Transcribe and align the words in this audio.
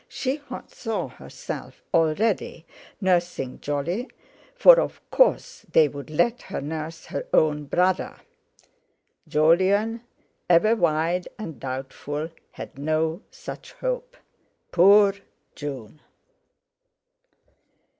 She 0.07 0.41
saw 0.69 1.09
herself 1.09 1.83
already 1.93 2.65
nursing 2.99 3.59
Jolly—for 3.59 4.79
of 4.79 4.99
course 5.11 5.63
they 5.73 5.87
would 5.87 6.09
let 6.09 6.41
her 6.41 6.59
nurse 6.59 7.05
her 7.05 7.27
own 7.31 7.65
brother! 7.65 8.15
Jolyon—ever 9.27 10.75
wide 10.75 11.27
and 11.37 11.59
doubtful—had 11.59 12.79
no 12.79 13.21
such 13.29 13.73
hope. 13.73 14.17
Poor 14.71 15.13
June! 15.53 16.01